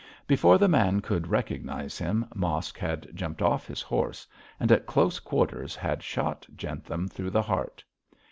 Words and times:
Before 0.25 0.57
the 0.57 0.67
man 0.67 1.01
could 1.01 1.27
recognise 1.27 1.99
him, 1.99 2.25
Mosk 2.33 2.75
had 2.79 3.15
jumped 3.15 3.39
off 3.39 3.67
his 3.67 3.83
horse; 3.83 4.25
and, 4.59 4.71
at 4.71 4.87
close 4.87 5.19
quarters, 5.19 5.75
had 5.75 6.01
shot 6.01 6.47
Jentham 6.57 7.07
through 7.07 7.29
the 7.29 7.43
heart. 7.43 7.83